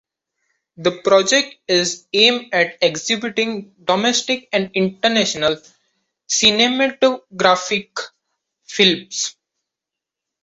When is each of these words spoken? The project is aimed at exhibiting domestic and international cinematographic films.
The 0.77 1.03
project 1.03 1.57
is 1.67 2.07
aimed 2.11 2.51
at 2.55 2.79
exhibiting 2.81 3.75
domestic 3.83 4.49
and 4.51 4.71
international 4.73 5.57
cinematographic 6.27 7.91
films. 8.63 9.35